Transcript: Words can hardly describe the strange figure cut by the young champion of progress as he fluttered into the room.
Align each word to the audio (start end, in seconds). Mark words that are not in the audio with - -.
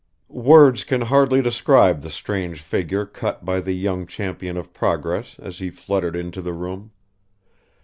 Words 0.47 0.83
can 0.83 1.01
hardly 1.01 1.43
describe 1.43 2.01
the 2.01 2.09
strange 2.09 2.59
figure 2.59 3.05
cut 3.05 3.45
by 3.45 3.59
the 3.59 3.73
young 3.73 4.07
champion 4.07 4.57
of 4.57 4.73
progress 4.73 5.37
as 5.37 5.59
he 5.59 5.69
fluttered 5.69 6.15
into 6.15 6.41
the 6.41 6.53
room. 6.53 6.89